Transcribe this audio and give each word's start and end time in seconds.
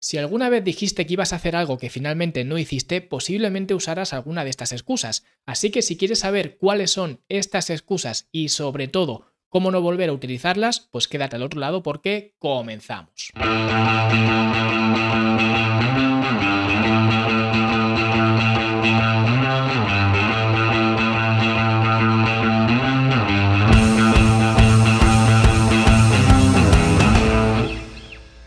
Si 0.00 0.16
alguna 0.16 0.48
vez 0.48 0.62
dijiste 0.62 1.06
que 1.06 1.14
ibas 1.14 1.32
a 1.32 1.36
hacer 1.36 1.56
algo 1.56 1.76
que 1.76 1.90
finalmente 1.90 2.44
no 2.44 2.56
hiciste, 2.56 3.00
posiblemente 3.00 3.74
usarás 3.74 4.12
alguna 4.12 4.44
de 4.44 4.50
estas 4.50 4.72
excusas. 4.72 5.24
Así 5.44 5.70
que 5.70 5.82
si 5.82 5.96
quieres 5.96 6.20
saber 6.20 6.56
cuáles 6.56 6.92
son 6.92 7.20
estas 7.28 7.68
excusas 7.70 8.28
y 8.30 8.50
sobre 8.50 8.86
todo 8.86 9.26
cómo 9.48 9.70
no 9.72 9.80
volver 9.80 10.10
a 10.10 10.12
utilizarlas, 10.12 10.88
pues 10.92 11.08
quédate 11.08 11.36
al 11.36 11.42
otro 11.42 11.58
lado 11.58 11.82
porque 11.82 12.36
comenzamos. 12.38 13.32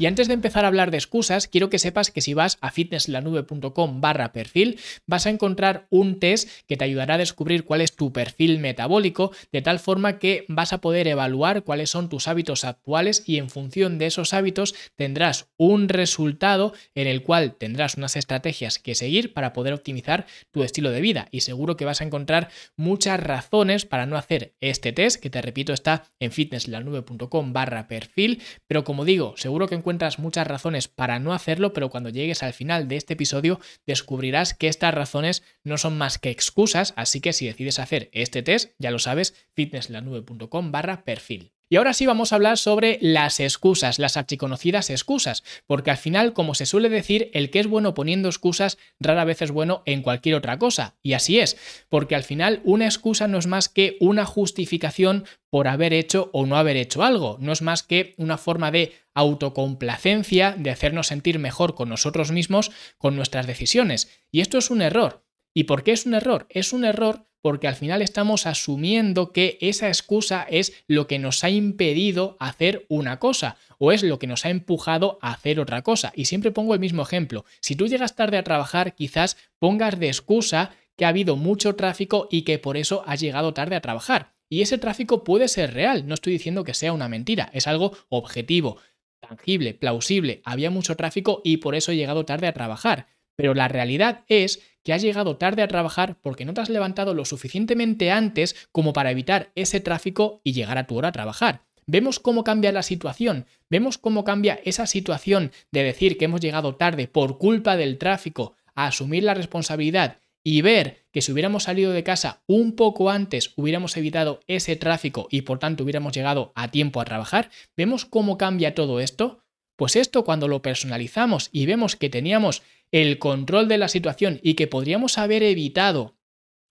Y 0.02 0.08
antes 0.08 0.28
de 0.28 0.34
empezar 0.34 0.66
a 0.66 0.68
hablar 0.68 0.90
de 0.90 0.98
excusas, 0.98 1.48
quiero 1.48 1.70
que 1.70 1.78
sepas 1.78 2.10
que 2.10 2.22
si 2.22 2.34
vas 2.34 2.58
a 2.60 2.72
fitnesslanube.com 2.72 4.02
barra 4.02 4.32
perfil, 4.32 4.80
vas 5.06 5.28
a 5.28 5.30
encontrar 5.30 5.86
un 5.92 6.20
test 6.20 6.50
que 6.66 6.76
te 6.76 6.86
ayudará 6.86 7.14
a 7.14 7.18
descubrir 7.20 7.66
cuál 7.66 7.82
es 7.82 7.96
tu 7.96 8.12
perfil 8.12 8.58
metabólico, 8.58 9.32
de 9.52 9.62
tal 9.62 9.78
forma 9.78 10.18
que 10.18 10.46
vas 10.48 10.74
a 10.74 10.82
poder 10.82 11.08
evaluar 11.08 11.62
cuáles 11.62 11.92
son 11.92 12.10
tus 12.10 12.28
hábitos 12.28 12.66
actuales 12.66 13.22
y 13.28 13.38
en 13.38 13.52
función 13.52 14.00
de 14.00 14.08
esos 14.08 14.34
hábitos 14.34 14.74
tendrás 14.96 15.50
un 15.56 15.88
resultado 15.88 16.74
en 16.96 17.06
el 17.06 17.22
cual 17.22 17.54
tendrás 17.54 17.94
unas 17.94 18.16
estrategias 18.16 18.80
que 18.80 18.96
seguir 18.96 19.34
para 19.34 19.54
poder 19.54 19.72
optimizar 19.72 20.26
tu 20.50 20.64
estilo 20.64 20.90
de 20.90 21.02
vida. 21.02 21.28
Y 21.30 21.42
seguro 21.42 21.78
que 21.78 21.86
vas 21.86 22.02
a 22.02 22.06
encontrar 22.06 22.50
muchas 22.76 23.20
razones 23.20 23.86
para 23.86 24.08
no 24.08 24.18
hacer 24.18 24.56
este 24.62 24.94
test, 24.94 25.22
que 25.22 25.30
te 25.30 25.44
repito 25.44 25.74
está 25.74 26.06
en 26.20 26.32
fitnesslanube.com 26.32 27.54
barra 27.54 27.88
perfil, 27.88 28.42
pero 28.66 28.84
como 28.84 29.06
digo, 29.06 29.36
seguro 29.38 29.68
que 29.68 29.76
encuentras 29.76 29.91
encuentras 29.92 30.20
muchas 30.20 30.48
razones 30.48 30.88
para 30.88 31.20
no 31.20 31.34
hacerlo, 31.34 31.74
pero 31.74 31.90
cuando 31.90 32.10
llegues 32.10 32.44
al 32.44 32.54
final 32.54 32.88
de 32.88 32.96
este 32.96 33.14
episodio 33.14 33.60
descubrirás 33.86 34.54
que 34.54 34.70
estas 34.70 34.94
razones 34.94 35.44
no 35.66 35.78
son 35.78 35.98
más 35.98 36.18
que 36.18 36.30
excusas, 36.30 36.94
así 36.96 37.20
que 37.20 37.34
si 37.34 37.46
decides 37.46 37.78
hacer 37.78 38.10
este 38.14 38.42
test, 38.42 38.72
ya 38.80 38.90
lo 38.90 39.00
sabes, 39.00 39.36
fitnesslanube.com 39.54 40.72
barra 40.72 41.04
perfil. 41.04 41.52
Y 41.72 41.78
ahora 41.78 41.94
sí 41.94 42.06
vamos 42.06 42.34
a 42.34 42.36
hablar 42.36 42.58
sobre 42.58 43.00
las 43.00 43.40
excusas, 43.40 43.98
las 43.98 44.18
archiconocidas 44.18 44.90
excusas, 44.90 45.42
porque 45.68 45.90
al 45.90 45.96
final, 45.96 46.34
como 46.34 46.54
se 46.54 46.66
suele 46.66 46.90
decir, 46.90 47.32
el 47.34 47.50
que 47.50 47.62
es 47.62 47.68
bueno 47.68 47.94
poniendo 47.94 48.28
excusas 48.28 48.78
rara 49.00 49.24
vez 49.24 49.42
es 49.42 49.52
bueno 49.52 49.82
en 49.86 50.02
cualquier 50.02 50.36
otra 50.36 50.60
cosa. 50.60 50.98
Y 51.02 51.14
así 51.14 51.40
es, 51.40 51.56
porque 51.88 52.14
al 52.16 52.26
final 52.26 52.60
una 52.66 52.84
excusa 52.84 53.30
no 53.30 53.38
es 53.38 53.48
más 53.48 53.70
que 53.70 53.96
una 54.02 54.26
justificación 54.26 55.24
por 55.50 55.70
haber 55.70 55.94
hecho 55.94 56.30
o 56.34 56.46
no 56.46 56.58
haber 56.58 56.76
hecho 56.76 57.04
algo, 57.04 57.38
no 57.40 57.54
es 57.54 57.62
más 57.62 57.84
que 57.84 58.16
una 58.18 58.38
forma 58.38 58.70
de 58.70 58.92
autocomplacencia, 59.14 60.56
de 60.58 60.72
hacernos 60.72 61.08
sentir 61.08 61.40
mejor 61.40 61.74
con 61.74 61.88
nosotros 61.88 62.34
mismos, 62.34 62.72
con 62.98 63.16
nuestras 63.16 63.48
decisiones. 63.48 64.10
Y 64.30 64.42
esto 64.42 64.58
es 64.58 64.72
un 64.72 64.82
error. 64.82 65.24
¿Y 65.54 65.64
por 65.64 65.84
qué 65.84 65.94
es 65.94 66.06
un 66.06 66.16
error? 66.16 66.48
Es 66.50 66.74
un 66.74 66.84
error 66.84 67.31
porque 67.42 67.68
al 67.68 67.76
final 67.76 68.02
estamos 68.02 68.46
asumiendo 68.46 69.32
que 69.32 69.58
esa 69.62 69.88
excusa 69.88 70.46
es 70.50 70.84
lo 70.88 71.08
que 71.08 71.20
nos 71.20 71.44
ha 71.44 71.50
impedido 71.50 72.38
hacer 72.40 72.86
una 72.88 73.20
cosa 73.20 73.58
o 73.78 73.92
es 73.92 74.04
lo 74.04 74.20
que 74.20 74.28
nos 74.28 74.46
ha 74.46 74.50
empujado 74.50 75.18
a 75.22 75.34
hacer 75.34 75.60
otra 75.60 75.82
cosa. 75.82 76.14
Y 76.16 76.26
siempre 76.26 76.52
pongo 76.52 76.74
el 76.74 76.80
mismo 76.80 77.02
ejemplo. 77.02 77.46
Si 77.60 77.76
tú 77.76 77.88
llegas 77.88 78.16
tarde 78.16 78.38
a 78.38 78.44
trabajar, 78.44 78.94
quizás 78.94 79.38
pongas 79.60 80.00
de 80.00 80.08
excusa 80.08 80.72
que 80.96 81.06
ha 81.06 81.10
habido 81.10 81.36
mucho 81.36 81.76
tráfico 81.76 82.28
y 82.30 82.44
que 82.44 82.60
por 82.60 82.78
eso 82.78 83.04
has 83.08 83.20
llegado 83.20 83.54
tarde 83.54 83.76
a 83.76 83.82
trabajar. 83.82 84.34
Y 84.50 84.62
ese 84.62 84.78
tráfico 84.78 85.24
puede 85.24 85.48
ser 85.48 85.74
real, 85.74 86.08
no 86.08 86.14
estoy 86.14 86.34
diciendo 86.34 86.64
que 86.64 86.74
sea 86.74 86.92
una 86.92 87.08
mentira, 87.08 87.50
es 87.54 87.68
algo 87.68 87.98
objetivo, 88.10 88.78
tangible, 89.22 89.74
plausible. 89.74 90.42
Había 90.44 90.70
mucho 90.70 90.98
tráfico 90.98 91.42
y 91.44 91.58
por 91.58 91.74
eso 91.74 91.92
he 91.92 91.96
llegado 91.96 92.26
tarde 92.26 92.48
a 92.48 92.54
trabajar. 92.54 93.08
Pero 93.38 93.54
la 93.54 93.70
realidad 93.70 94.26
es 94.28 94.62
que 94.84 94.94
has 94.94 95.02
llegado 95.02 95.38
tarde 95.38 95.62
a 95.62 95.68
trabajar 95.68 96.18
porque 96.22 96.46
no 96.46 96.54
te 96.54 96.62
has 96.62 96.70
levantado 96.70 97.14
lo 97.14 97.26
suficientemente 97.26 98.12
antes 98.12 98.56
como 98.72 98.94
para 98.94 99.12
evitar 99.12 99.52
ese 99.56 99.80
tráfico 99.80 100.42
y 100.44 100.54
llegar 100.54 100.78
a 100.78 100.88
tu 100.88 100.98
hora 100.98 101.10
a 101.10 101.14
trabajar. 101.14 101.64
Vemos 101.88 102.20
cómo 102.20 102.44
cambia 102.44 102.72
la 102.72 102.84
situación, 102.84 103.46
vemos 103.70 103.98
cómo 103.98 104.24
cambia 104.24 104.60
esa 104.64 104.86
situación 104.88 105.52
de 105.72 105.84
decir 105.84 106.18
que 106.18 106.26
hemos 106.26 106.42
llegado 106.42 106.76
tarde 106.76 107.08
por 107.08 107.38
culpa 107.38 107.76
del 107.76 107.98
tráfico 107.98 108.56
a 108.76 108.88
asumir 108.88 109.24
la 109.24 109.34
responsabilidad 109.34 110.18
y 110.44 110.62
ver 110.62 111.06
que 111.12 111.22
si 111.22 111.32
hubiéramos 111.32 111.64
salido 111.64 111.92
de 111.92 112.04
casa 112.04 112.42
un 112.48 112.76
poco 112.76 113.10
antes 113.10 113.54
hubiéramos 113.56 113.96
evitado 113.98 114.40
ese 114.48 114.76
tráfico 114.76 115.28
y 115.30 115.42
por 115.42 115.60
tanto 115.60 115.84
hubiéramos 115.84 116.14
llegado 116.14 116.52
a 116.56 116.70
tiempo 116.70 117.02
a 117.02 117.06
trabajar, 117.06 117.50
vemos 117.78 118.06
cómo 118.06 118.38
cambia 118.38 118.74
todo 118.74 119.00
esto. 119.00 119.44
Pues 119.82 119.96
esto 119.96 120.24
cuando 120.24 120.48
lo 120.48 120.62
personalizamos 120.62 121.50
y 121.52 121.66
vemos 121.66 121.96
que 121.96 122.12
teníamos 122.12 122.62
el 122.92 123.18
control 123.18 123.68
de 123.68 123.80
la 123.80 123.88
situación 123.88 124.40
y 124.44 124.54
que 124.54 124.68
podríamos 124.68 125.18
haber 125.18 125.42
evitado 125.42 126.20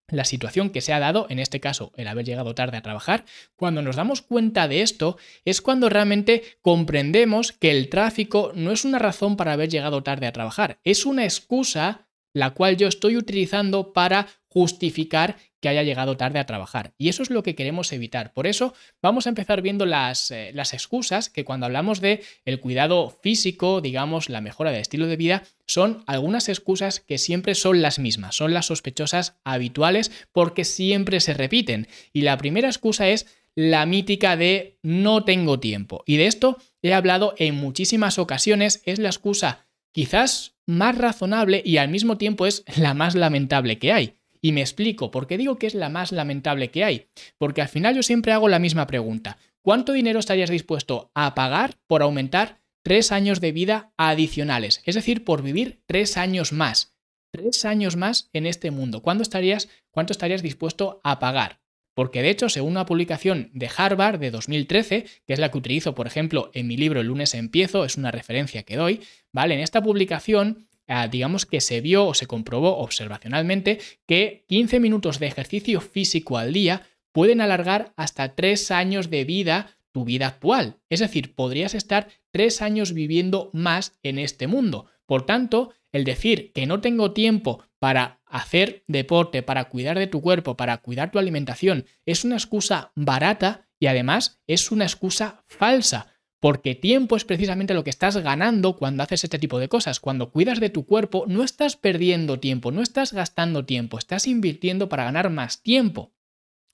la 0.07 0.23
situación 0.23 0.69
que 0.69 0.79
se 0.79 0.93
ha 0.93 0.99
dado, 1.01 1.27
en 1.29 1.39
este 1.39 1.59
caso 1.59 1.91
el 1.97 2.07
haber 2.07 2.23
llegado 2.23 2.55
tarde 2.55 2.77
a 2.77 2.81
trabajar, 2.81 3.25
cuando 3.57 3.81
nos 3.81 3.97
damos 3.97 4.21
cuenta 4.21 4.69
de 4.69 4.81
esto 4.81 5.17
es 5.43 5.61
cuando 5.61 5.89
realmente 5.89 6.43
comprendemos 6.61 7.51
que 7.51 7.71
el 7.71 7.89
tráfico 7.89 8.53
no 8.55 8.71
es 8.71 8.85
una 8.85 8.97
razón 8.97 9.35
para 9.35 9.51
haber 9.51 9.67
llegado 9.67 10.03
tarde 10.03 10.27
a 10.27 10.31
trabajar, 10.31 10.79
es 10.85 11.05
una 11.05 11.25
excusa 11.25 12.07
la 12.33 12.51
cual 12.51 12.77
yo 12.77 12.87
estoy 12.87 13.17
utilizando 13.17 13.93
para 13.93 14.27
justificar 14.47 15.37
que 15.61 15.69
haya 15.69 15.83
llegado 15.83 16.17
tarde 16.17 16.39
a 16.39 16.45
trabajar. 16.45 16.93
Y 16.97 17.07
eso 17.07 17.23
es 17.23 17.29
lo 17.29 17.43
que 17.43 17.55
queremos 17.55 17.93
evitar. 17.93 18.33
Por 18.33 18.47
eso 18.47 18.73
vamos 19.01 19.25
a 19.25 19.29
empezar 19.29 19.61
viendo 19.61 19.85
las, 19.85 20.31
eh, 20.31 20.51
las 20.53 20.73
excusas 20.73 21.29
que 21.29 21.45
cuando 21.45 21.67
hablamos 21.67 22.01
de 22.01 22.23
el 22.43 22.59
cuidado 22.59 23.17
físico, 23.21 23.79
digamos, 23.79 24.27
la 24.27 24.41
mejora 24.41 24.71
de 24.71 24.79
estilo 24.79 25.07
de 25.07 25.15
vida, 25.15 25.43
son 25.65 26.03
algunas 26.07 26.49
excusas 26.49 26.99
que 26.99 27.17
siempre 27.17 27.55
son 27.55 27.81
las 27.81 27.99
mismas, 27.99 28.35
son 28.35 28.53
las 28.53 28.65
sospechosas 28.65 29.39
habituales 29.45 30.11
porque 30.33 30.65
siempre 30.65 31.19
se 31.21 31.33
repiten. 31.33 31.87
Y 32.11 32.21
la 32.21 32.37
primera 32.37 32.67
excusa 32.67 33.07
es 33.07 33.27
la 33.55 33.85
mítica 33.85 34.35
de 34.35 34.79
no 34.81 35.23
tengo 35.23 35.59
tiempo. 35.59 36.03
Y 36.05 36.17
de 36.17 36.27
esto 36.27 36.57
he 36.81 36.93
hablado 36.93 37.35
en 37.37 37.55
muchísimas 37.55 38.17
ocasiones, 38.17 38.81
es 38.85 38.99
la 38.99 39.09
excusa 39.09 39.67
quizás 39.91 40.55
más 40.65 40.97
razonable 40.97 41.61
y 41.65 41.77
al 41.77 41.89
mismo 41.89 42.17
tiempo 42.17 42.45
es 42.45 42.63
la 42.77 42.93
más 42.93 43.15
lamentable 43.15 43.77
que 43.79 43.93
hay. 43.93 44.17
Y 44.41 44.53
me 44.53 44.61
explico, 44.61 45.11
¿por 45.11 45.27
qué 45.27 45.37
digo 45.37 45.57
que 45.57 45.67
es 45.67 45.75
la 45.75 45.89
más 45.89 46.11
lamentable 46.11 46.71
que 46.71 46.83
hay? 46.83 47.07
Porque 47.37 47.61
al 47.61 47.67
final 47.69 47.95
yo 47.95 48.03
siempre 48.03 48.31
hago 48.31 48.49
la 48.49 48.59
misma 48.59 48.87
pregunta. 48.87 49.37
¿Cuánto 49.61 49.93
dinero 49.93 50.19
estarías 50.19 50.49
dispuesto 50.49 51.11
a 51.13 51.35
pagar 51.35 51.77
por 51.85 52.01
aumentar 52.01 52.61
tres 52.83 53.11
años 53.11 53.39
de 53.39 53.51
vida 53.51 53.93
adicionales? 53.97 54.81
Es 54.85 54.95
decir, 54.95 55.23
por 55.23 55.43
vivir 55.43 55.83
tres 55.85 56.17
años 56.17 56.51
más. 56.51 56.95
Tres 57.31 57.65
años 57.65 57.95
más 57.95 58.29
en 58.33 58.47
este 58.47 58.71
mundo. 58.71 59.03
¿Cuánto 59.03 59.21
estarías, 59.21 59.69
cuánto 59.91 60.11
estarías 60.11 60.41
dispuesto 60.41 60.99
a 61.03 61.19
pagar? 61.19 61.60
Porque 61.93 62.21
de 62.21 62.29
hecho, 62.29 62.49
según 62.49 62.71
una 62.71 62.85
publicación 62.85 63.49
de 63.53 63.69
Harvard 63.75 64.19
de 64.19 64.31
2013, 64.31 65.05
que 65.25 65.33
es 65.33 65.39
la 65.39 65.51
que 65.51 65.57
utilizo, 65.57 65.95
por 65.95 66.07
ejemplo, 66.07 66.51
en 66.53 66.67
mi 66.67 66.77
libro 66.77 67.01
El 67.01 67.07
lunes 67.07 67.33
empiezo, 67.33 67.85
es 67.85 67.97
una 67.97 68.11
referencia 68.11 68.63
que 68.63 68.77
doy, 68.77 69.01
¿vale? 69.31 69.55
En 69.55 69.61
esta 69.61 69.81
publicación 69.81 70.67
Ah, 70.93 71.07
digamos 71.07 71.45
que 71.45 71.61
se 71.61 71.79
vio 71.79 72.05
o 72.05 72.13
se 72.13 72.27
comprobó 72.27 72.79
observacionalmente 72.79 73.79
que 74.05 74.43
15 74.49 74.81
minutos 74.81 75.19
de 75.19 75.27
ejercicio 75.27 75.79
físico 75.79 76.37
al 76.37 76.51
día 76.51 76.85
pueden 77.13 77.39
alargar 77.39 77.93
hasta 77.95 78.35
3 78.35 78.71
años 78.71 79.09
de 79.09 79.23
vida 79.23 79.77
tu 79.93 80.03
vida 80.03 80.27
actual. 80.27 80.79
Es 80.89 80.99
decir, 80.99 81.33
podrías 81.33 81.75
estar 81.75 82.09
3 82.31 82.61
años 82.61 82.93
viviendo 82.93 83.49
más 83.53 83.93
en 84.03 84.19
este 84.19 84.47
mundo. 84.47 84.87
Por 85.05 85.25
tanto, 85.25 85.71
el 85.91 86.03
decir 86.03 86.51
que 86.53 86.65
no 86.65 86.81
tengo 86.81 87.11
tiempo 87.11 87.63
para 87.79 88.21
hacer 88.25 88.83
deporte, 88.87 89.43
para 89.43 89.65
cuidar 89.65 89.97
de 89.97 90.07
tu 90.07 90.21
cuerpo, 90.21 90.55
para 90.55 90.77
cuidar 90.77 91.11
tu 91.11 91.19
alimentación, 91.19 91.85
es 92.05 92.23
una 92.23 92.35
excusa 92.35 92.91
barata 92.95 93.67
y 93.79 93.87
además 93.87 94.41
es 94.47 94.71
una 94.71 94.85
excusa 94.85 95.43
falsa. 95.47 96.07
Porque 96.39 96.73
tiempo 96.73 97.15
es 97.15 97.23
precisamente 97.23 97.75
lo 97.75 97.83
que 97.83 97.91
estás 97.91 98.17
ganando 98.17 98.75
cuando 98.75 99.03
haces 99.03 99.23
este 99.23 99.37
tipo 99.37 99.59
de 99.59 99.69
cosas. 99.69 99.99
Cuando 99.99 100.31
cuidas 100.31 100.59
de 100.59 100.71
tu 100.71 100.87
cuerpo, 100.87 101.25
no 101.27 101.43
estás 101.43 101.75
perdiendo 101.75 102.39
tiempo, 102.39 102.71
no 102.71 102.81
estás 102.81 103.13
gastando 103.13 103.65
tiempo, 103.65 103.99
estás 103.99 104.25
invirtiendo 104.25 104.89
para 104.89 105.03
ganar 105.03 105.29
más 105.29 105.61
tiempo. 105.61 106.13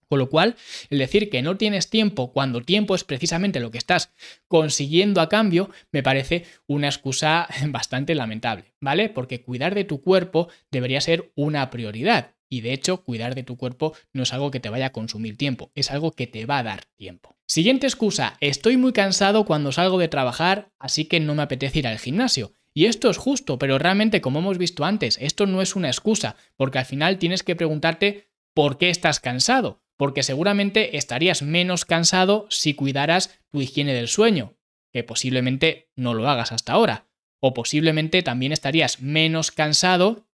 Con 0.10 0.20
lo 0.20 0.30
cual, 0.30 0.56
el 0.90 1.00
decir 1.00 1.30
que 1.30 1.42
no 1.42 1.58
tienes 1.58 1.90
tiempo 1.90 2.32
cuando 2.32 2.62
tiempo 2.62 2.96
es 2.96 3.04
precisamente 3.04 3.60
lo 3.60 3.72
que 3.72 3.78
estás 3.78 4.14
consiguiendo 4.48 5.20
a 5.22 5.30
cambio, 5.30 5.70
me 5.92 6.04
parece 6.04 6.46
una 6.66 6.88
excusa 6.88 7.48
bastante 7.68 8.16
lamentable, 8.16 8.74
¿vale? 8.80 9.10
Porque 9.10 9.42
cuidar 9.42 9.76
de 9.76 9.84
tu 9.84 10.02
cuerpo 10.02 10.48
debería 10.72 11.02
ser 11.02 11.32
una 11.36 11.70
prioridad. 11.70 12.36
Y 12.50 12.62
de 12.62 12.72
hecho, 12.72 13.04
cuidar 13.04 13.36
de 13.36 13.44
tu 13.44 13.58
cuerpo 13.58 13.94
no 14.14 14.24
es 14.24 14.34
algo 14.34 14.52
que 14.52 14.62
te 14.62 14.70
vaya 14.70 14.88
a 14.88 14.92
consumir 14.94 15.38
tiempo, 15.38 15.72
es 15.76 15.92
algo 15.92 16.14
que 16.14 16.28
te 16.28 16.46
va 16.46 16.60
a 16.60 16.64
dar 16.64 16.86
tiempo. 16.96 17.36
Siguiente 17.46 17.88
excusa, 17.88 18.38
estoy 18.40 18.78
muy 18.78 18.94
cansado 18.94 19.46
cuando 19.46 19.72
salgo 19.72 19.98
de 19.98 20.08
trabajar, 20.08 20.72
así 20.80 21.06
que 21.06 21.20
no 21.20 21.36
me 21.36 21.44
apetece 21.44 21.80
ir 21.80 21.88
al 21.88 22.00
gimnasio. 22.00 22.54
Y 22.74 22.86
esto 22.86 23.10
es 23.10 23.18
justo, 23.18 23.58
pero 23.58 23.80
realmente, 23.80 24.22
como 24.22 24.40
hemos 24.40 24.58
visto 24.58 24.86
antes, 24.86 25.18
esto 25.20 25.46
no 25.46 25.62
es 25.62 25.76
una 25.76 25.88
excusa, 25.88 26.36
porque 26.56 26.80
al 26.80 26.86
final 26.86 27.18
tienes 27.18 27.44
que 27.44 27.56
preguntarte 27.56 28.30
por 28.54 28.78
qué 28.78 28.90
estás 28.90 29.20
cansado, 29.20 29.82
porque 29.98 30.24
seguramente 30.24 30.98
estarías 30.98 31.42
menos 31.42 31.86
cansado 31.86 32.48
si 32.50 32.74
cuidaras 32.74 33.40
tu 33.52 33.62
higiene 33.62 33.94
del 33.94 34.08
sueño, 34.08 34.56
que 34.94 35.04
posiblemente 35.04 35.90
no 35.96 36.14
lo 36.14 36.30
hagas 36.30 36.52
hasta 36.52 36.74
ahora. 36.74 37.08
O 37.40 37.54
posiblemente 37.54 38.24
también 38.24 38.52
estarías 38.52 39.02
menos 39.02 39.52
cansado 39.52 40.28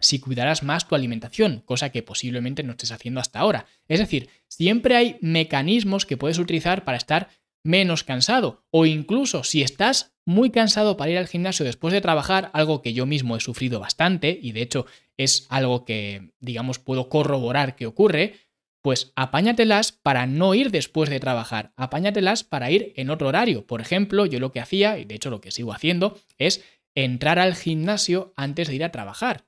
si 0.00 0.20
cuidaras 0.20 0.62
más 0.62 0.86
tu 0.86 0.94
alimentación, 0.94 1.62
cosa 1.64 1.90
que 1.90 2.02
posiblemente 2.02 2.62
no 2.62 2.72
estés 2.72 2.92
haciendo 2.92 3.20
hasta 3.20 3.40
ahora. 3.40 3.66
Es 3.88 3.98
decir, 3.98 4.28
siempre 4.46 4.94
hay 4.94 5.18
mecanismos 5.20 6.06
que 6.06 6.16
puedes 6.16 6.38
utilizar 6.38 6.84
para 6.84 6.96
estar 6.98 7.28
menos 7.64 8.04
cansado 8.04 8.64
o 8.70 8.86
incluso 8.86 9.44
si 9.44 9.62
estás 9.62 10.14
muy 10.24 10.50
cansado 10.50 10.96
para 10.96 11.10
ir 11.10 11.18
al 11.18 11.26
gimnasio 11.26 11.64
después 11.64 11.92
de 11.92 12.00
trabajar, 12.00 12.50
algo 12.52 12.82
que 12.82 12.92
yo 12.92 13.06
mismo 13.06 13.36
he 13.36 13.40
sufrido 13.40 13.80
bastante 13.80 14.38
y 14.40 14.52
de 14.52 14.62
hecho 14.62 14.86
es 15.16 15.46
algo 15.48 15.84
que 15.84 16.30
digamos 16.38 16.78
puedo 16.78 17.08
corroborar 17.08 17.76
que 17.76 17.86
ocurre, 17.86 18.34
pues 18.88 19.12
apáñatelas 19.16 19.92
para 19.92 20.24
no 20.24 20.54
ir 20.54 20.70
después 20.70 21.10
de 21.10 21.20
trabajar, 21.20 21.74
apáñatelas 21.76 22.42
para 22.42 22.70
ir 22.70 22.94
en 22.96 23.10
otro 23.10 23.28
horario. 23.28 23.66
Por 23.66 23.82
ejemplo, 23.82 24.24
yo 24.24 24.40
lo 24.40 24.50
que 24.50 24.60
hacía, 24.60 24.98
y 24.98 25.04
de 25.04 25.14
hecho 25.14 25.28
lo 25.28 25.42
que 25.42 25.50
sigo 25.50 25.74
haciendo, 25.74 26.18
es 26.38 26.64
entrar 26.94 27.38
al 27.38 27.54
gimnasio 27.54 28.32
antes 28.34 28.66
de 28.66 28.76
ir 28.76 28.84
a 28.84 28.90
trabajar. 28.90 29.44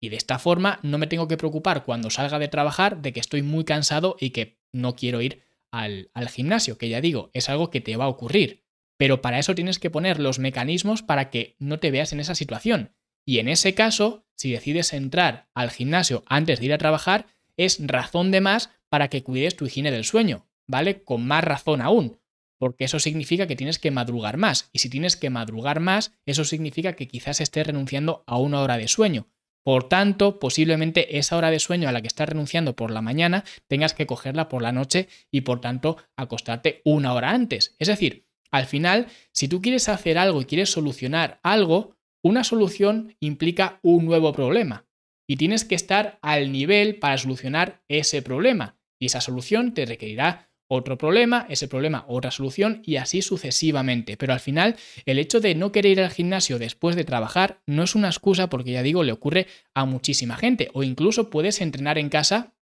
Y 0.00 0.08
de 0.08 0.16
esta 0.16 0.40
forma 0.40 0.80
no 0.82 0.98
me 0.98 1.06
tengo 1.06 1.28
que 1.28 1.36
preocupar 1.36 1.84
cuando 1.84 2.10
salga 2.10 2.40
de 2.40 2.48
trabajar 2.48 3.00
de 3.00 3.12
que 3.12 3.20
estoy 3.20 3.42
muy 3.42 3.62
cansado 3.62 4.16
y 4.18 4.30
que 4.30 4.58
no 4.72 4.96
quiero 4.96 5.22
ir 5.22 5.44
al, 5.70 6.10
al 6.12 6.28
gimnasio, 6.28 6.76
que 6.76 6.88
ya 6.88 7.00
digo, 7.00 7.30
es 7.32 7.48
algo 7.48 7.70
que 7.70 7.80
te 7.80 7.96
va 7.96 8.06
a 8.06 8.08
ocurrir. 8.08 8.64
Pero 8.98 9.22
para 9.22 9.38
eso 9.38 9.54
tienes 9.54 9.78
que 9.78 9.90
poner 9.90 10.18
los 10.18 10.40
mecanismos 10.40 11.04
para 11.04 11.30
que 11.30 11.54
no 11.60 11.78
te 11.78 11.92
veas 11.92 12.12
en 12.12 12.18
esa 12.18 12.34
situación. 12.34 12.92
Y 13.24 13.38
en 13.38 13.46
ese 13.46 13.76
caso, 13.76 14.26
si 14.34 14.50
decides 14.50 14.92
entrar 14.92 15.48
al 15.54 15.70
gimnasio 15.70 16.24
antes 16.26 16.58
de 16.58 16.66
ir 16.66 16.72
a 16.72 16.78
trabajar, 16.78 17.28
es 17.56 17.78
razón 17.86 18.30
de 18.30 18.40
más 18.40 18.70
para 18.88 19.08
que 19.08 19.22
cuides 19.22 19.56
tu 19.56 19.66
higiene 19.66 19.90
del 19.90 20.04
sueño, 20.04 20.46
¿vale? 20.68 21.02
Con 21.02 21.26
más 21.26 21.44
razón 21.44 21.80
aún, 21.80 22.18
porque 22.58 22.84
eso 22.84 22.98
significa 22.98 23.46
que 23.46 23.56
tienes 23.56 23.78
que 23.78 23.90
madrugar 23.90 24.36
más. 24.36 24.70
Y 24.72 24.78
si 24.78 24.88
tienes 24.88 25.16
que 25.16 25.30
madrugar 25.30 25.80
más, 25.80 26.12
eso 26.26 26.44
significa 26.44 26.94
que 26.94 27.08
quizás 27.08 27.40
estés 27.40 27.66
renunciando 27.66 28.24
a 28.26 28.38
una 28.38 28.60
hora 28.60 28.76
de 28.76 28.88
sueño. 28.88 29.28
Por 29.64 29.88
tanto, 29.88 30.38
posiblemente 30.38 31.18
esa 31.18 31.36
hora 31.36 31.50
de 31.50 31.58
sueño 31.58 31.88
a 31.88 31.92
la 31.92 32.02
que 32.02 32.06
estás 32.06 32.28
renunciando 32.28 32.76
por 32.76 32.90
la 32.90 33.00
mañana 33.00 33.44
tengas 33.66 33.94
que 33.94 34.06
cogerla 34.06 34.48
por 34.48 34.62
la 34.62 34.72
noche 34.72 35.08
y 35.30 35.40
por 35.40 35.60
tanto 35.60 35.96
acostarte 36.16 36.82
una 36.84 37.14
hora 37.14 37.30
antes. 37.30 37.74
Es 37.78 37.88
decir, 37.88 38.26
al 38.50 38.66
final, 38.66 39.08
si 39.32 39.48
tú 39.48 39.62
quieres 39.62 39.88
hacer 39.88 40.18
algo 40.18 40.42
y 40.42 40.44
quieres 40.44 40.70
solucionar 40.70 41.40
algo, 41.42 41.96
una 42.22 42.44
solución 42.44 43.16
implica 43.20 43.80
un 43.82 44.04
nuevo 44.04 44.32
problema 44.32 44.83
y 45.26 45.36
tienes 45.36 45.64
que 45.64 45.74
estar 45.74 46.18
al 46.22 46.52
nivel 46.52 46.98
para 46.98 47.18
solucionar 47.18 47.82
ese 47.88 48.22
problema. 48.22 48.76
Y 48.98 49.06
esa 49.06 49.20
solución 49.20 49.74
te 49.74 49.86
requerirá 49.86 50.50
otro 50.66 50.96
problema, 50.96 51.46
ese 51.50 51.68
problema 51.68 52.04
otra 52.08 52.30
solución 52.30 52.82
y 52.84 52.96
así 52.96 53.22
sucesivamente. 53.22 54.16
Pero 54.16 54.32
al 54.32 54.40
final 54.40 54.76
el 55.04 55.18
hecho 55.18 55.40
de 55.40 55.54
no 55.54 55.72
querer 55.72 55.92
ir 55.92 56.00
al 56.00 56.10
gimnasio 56.10 56.58
después 56.58 56.96
de 56.96 57.04
trabajar 57.04 57.60
no 57.66 57.82
es 57.82 57.94
una 57.94 58.08
excusa 58.08 58.48
porque 58.48 58.72
ya 58.72 58.82
digo, 58.82 59.02
le 59.02 59.12
ocurre 59.12 59.46
a 59.74 59.84
muchísima 59.84 60.36
gente 60.36 60.70
o 60.72 60.82
incluso 60.82 61.30
puedes 61.30 61.60
entrenar 61.60 61.98
en 61.98 62.08
casa 62.08 62.54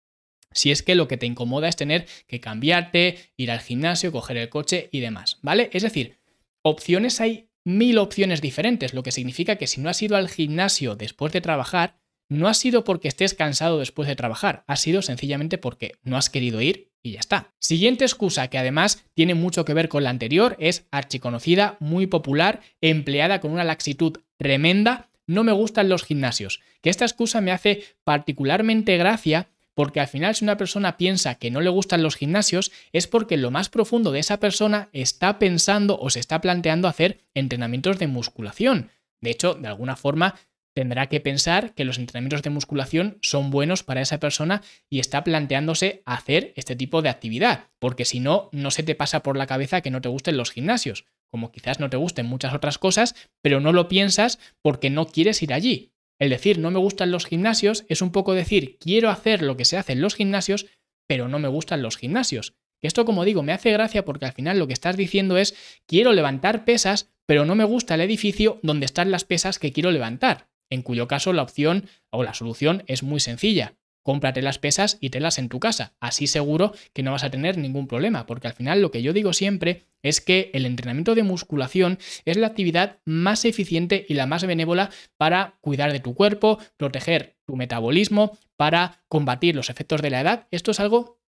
si 0.53 0.71
es 0.71 0.83
que 0.83 0.95
lo 0.95 1.07
que 1.07 1.17
te 1.17 1.25
incomoda 1.25 1.69
es 1.69 1.77
tener 1.77 2.07
que 2.27 2.41
cambiarte, 2.41 3.17
ir 3.37 3.51
al 3.51 3.61
gimnasio, 3.61 4.11
coger 4.11 4.37
el 4.37 4.49
coche 4.49 4.89
y 4.91 4.99
demás, 4.99 5.37
¿vale? 5.41 5.69
Es 5.71 5.83
decir, 5.83 6.19
opciones 6.61 7.21
hay 7.21 7.49
mil 7.63 7.97
opciones 7.99 8.41
diferentes, 8.41 8.93
lo 8.93 9.03
que 9.03 9.11
significa 9.11 9.55
que 9.55 9.67
si 9.67 9.79
no 9.79 9.89
has 9.89 10.01
ido 10.01 10.17
al 10.17 10.27
gimnasio 10.27 10.95
después 10.95 11.31
de 11.31 11.39
trabajar, 11.39 12.00
no 12.31 12.47
ha 12.47 12.53
sido 12.53 12.85
porque 12.85 13.09
estés 13.09 13.33
cansado 13.33 13.79
después 13.79 14.07
de 14.07 14.15
trabajar, 14.15 14.63
ha 14.65 14.77
sido 14.77 15.01
sencillamente 15.01 15.57
porque 15.57 15.95
no 16.01 16.15
has 16.15 16.29
querido 16.29 16.61
ir 16.61 16.93
y 17.03 17.11
ya 17.11 17.19
está. 17.19 17.53
Siguiente 17.59 18.05
excusa 18.05 18.47
que 18.47 18.57
además 18.57 19.03
tiene 19.13 19.35
mucho 19.35 19.65
que 19.65 19.73
ver 19.73 19.89
con 19.89 20.05
la 20.05 20.11
anterior 20.11 20.55
es 20.57 20.87
archiconocida, 20.91 21.75
muy 21.81 22.07
popular, 22.07 22.61
empleada 22.79 23.41
con 23.41 23.51
una 23.51 23.65
laxitud 23.65 24.19
tremenda, 24.37 25.09
no 25.27 25.43
me 25.43 25.51
gustan 25.51 25.89
los 25.89 26.03
gimnasios. 26.03 26.61
Que 26.81 26.89
esta 26.89 27.03
excusa 27.03 27.41
me 27.41 27.51
hace 27.51 27.83
particularmente 28.05 28.95
gracia 28.95 29.49
porque 29.73 29.99
al 29.99 30.07
final 30.07 30.33
si 30.33 30.45
una 30.45 30.55
persona 30.55 30.95
piensa 30.95 31.35
que 31.35 31.51
no 31.51 31.59
le 31.59 31.69
gustan 31.69 32.01
los 32.01 32.15
gimnasios 32.15 32.71
es 32.93 33.07
porque 33.07 33.35
lo 33.35 33.51
más 33.51 33.67
profundo 33.67 34.13
de 34.13 34.19
esa 34.19 34.39
persona 34.39 34.87
está 34.93 35.37
pensando 35.37 35.99
o 35.99 36.09
se 36.09 36.21
está 36.21 36.39
planteando 36.39 36.87
hacer 36.87 37.25
entrenamientos 37.33 37.99
de 37.99 38.07
musculación. 38.07 38.89
De 39.19 39.31
hecho, 39.31 39.53
de 39.53 39.67
alguna 39.67 39.95
forma 39.95 40.35
tendrá 40.73 41.07
que 41.07 41.19
pensar 41.19 41.73
que 41.73 41.85
los 41.85 41.97
entrenamientos 41.97 42.43
de 42.43 42.49
musculación 42.49 43.17
son 43.21 43.51
buenos 43.51 43.83
para 43.83 44.01
esa 44.01 44.19
persona 44.19 44.61
y 44.89 44.99
está 44.99 45.23
planteándose 45.23 46.01
hacer 46.05 46.53
este 46.55 46.75
tipo 46.75 47.01
de 47.01 47.09
actividad, 47.09 47.69
porque 47.79 48.05
si 48.05 48.19
no, 48.19 48.49
no 48.51 48.71
se 48.71 48.83
te 48.83 48.95
pasa 48.95 49.23
por 49.23 49.37
la 49.37 49.47
cabeza 49.47 49.81
que 49.81 49.91
no 49.91 50.01
te 50.01 50.09
gusten 50.09 50.37
los 50.37 50.51
gimnasios, 50.51 51.05
como 51.29 51.51
quizás 51.51 51.79
no 51.79 51.89
te 51.89 51.97
gusten 51.97 52.25
muchas 52.25 52.53
otras 52.53 52.77
cosas, 52.77 53.15
pero 53.41 53.59
no 53.59 53.73
lo 53.73 53.87
piensas 53.87 54.39
porque 54.61 54.89
no 54.89 55.07
quieres 55.07 55.41
ir 55.41 55.53
allí. 55.53 55.93
El 56.19 56.29
decir 56.29 56.59
no 56.59 56.71
me 56.71 56.79
gustan 56.79 57.11
los 57.11 57.25
gimnasios 57.25 57.85
es 57.89 58.01
un 58.01 58.11
poco 58.11 58.33
decir 58.33 58.77
quiero 58.79 59.09
hacer 59.09 59.41
lo 59.41 59.57
que 59.57 59.65
se 59.65 59.77
hace 59.77 59.93
en 59.93 60.01
los 60.01 60.15
gimnasios, 60.15 60.67
pero 61.07 61.27
no 61.27 61.39
me 61.39 61.47
gustan 61.47 61.81
los 61.81 61.97
gimnasios. 61.97 62.53
Esto, 62.83 63.05
como 63.05 63.25
digo, 63.25 63.43
me 63.43 63.53
hace 63.53 63.71
gracia 63.71 64.05
porque 64.05 64.25
al 64.25 64.33
final 64.33 64.57
lo 64.57 64.67
que 64.67 64.73
estás 64.73 64.97
diciendo 64.97 65.37
es 65.37 65.55
quiero 65.85 66.13
levantar 66.13 66.65
pesas, 66.65 67.11
pero 67.27 67.45
no 67.45 67.55
me 67.55 67.63
gusta 67.63 67.95
el 67.95 68.01
edificio 68.01 68.59
donde 68.63 68.85
están 68.85 69.11
las 69.11 69.23
pesas 69.23 69.59
que 69.59 69.71
quiero 69.71 69.91
levantar 69.91 70.50
en 70.71 70.81
cuyo 70.81 71.07
caso 71.07 71.33
la 71.33 71.43
opción 71.43 71.85
o 72.09 72.23
la 72.23 72.33
solución 72.33 72.83
es 72.87 73.03
muy 73.03 73.19
sencilla. 73.19 73.75
Cómprate 74.03 74.41
las 74.41 74.57
pesas 74.57 74.97
y 74.99 75.11
telas 75.11 75.37
en 75.37 75.47
tu 75.47 75.59
casa. 75.59 75.93
Así 75.99 76.25
seguro 76.25 76.73
que 76.93 77.03
no 77.03 77.11
vas 77.11 77.23
a 77.23 77.29
tener 77.29 77.59
ningún 77.59 77.87
problema, 77.87 78.25
porque 78.25 78.47
al 78.47 78.53
final 78.53 78.81
lo 78.81 78.89
que 78.89 79.03
yo 79.03 79.13
digo 79.13 79.31
siempre 79.33 79.85
es 80.01 80.21
que 80.21 80.49
el 80.55 80.65
entrenamiento 80.65 81.13
de 81.13 81.21
musculación 81.21 81.99
es 82.25 82.37
la 82.37 82.47
actividad 82.47 82.97
más 83.05 83.45
eficiente 83.45 84.07
y 84.09 84.15
la 84.15 84.25
más 84.25 84.47
benévola 84.47 84.89
para 85.17 85.59
cuidar 85.61 85.91
de 85.91 85.99
tu 85.99 86.15
cuerpo, 86.15 86.57
proteger 86.77 87.37
tu 87.45 87.55
metabolismo, 87.55 88.39
para 88.57 89.03
combatir 89.07 89.55
los 89.55 89.69
efectos 89.69 90.01
de 90.01 90.09
la 90.09 90.21
edad. 90.21 90.47
Esto 90.49 90.71
es 90.71 90.79
algo 90.79 91.21